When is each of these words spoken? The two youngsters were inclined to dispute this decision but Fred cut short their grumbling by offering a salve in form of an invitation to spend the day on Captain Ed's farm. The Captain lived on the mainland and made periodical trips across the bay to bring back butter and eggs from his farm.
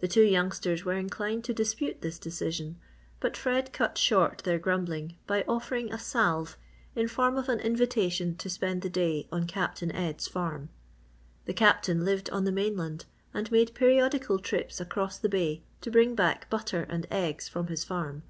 The 0.00 0.08
two 0.08 0.24
youngsters 0.24 0.84
were 0.84 0.96
inclined 0.96 1.44
to 1.44 1.54
dispute 1.54 2.00
this 2.00 2.18
decision 2.18 2.76
but 3.20 3.36
Fred 3.36 3.72
cut 3.72 3.96
short 3.96 4.38
their 4.38 4.58
grumbling 4.58 5.16
by 5.28 5.44
offering 5.46 5.92
a 5.92 5.98
salve 6.00 6.56
in 6.96 7.06
form 7.06 7.36
of 7.36 7.48
an 7.48 7.60
invitation 7.60 8.34
to 8.38 8.50
spend 8.50 8.82
the 8.82 8.90
day 8.90 9.28
on 9.30 9.46
Captain 9.46 9.92
Ed's 9.92 10.26
farm. 10.26 10.70
The 11.44 11.54
Captain 11.54 12.04
lived 12.04 12.28
on 12.30 12.42
the 12.42 12.50
mainland 12.50 13.04
and 13.32 13.48
made 13.52 13.76
periodical 13.76 14.40
trips 14.40 14.80
across 14.80 15.18
the 15.18 15.28
bay 15.28 15.62
to 15.82 15.90
bring 15.92 16.16
back 16.16 16.50
butter 16.50 16.84
and 16.88 17.06
eggs 17.12 17.46
from 17.48 17.68
his 17.68 17.84
farm. 17.84 18.24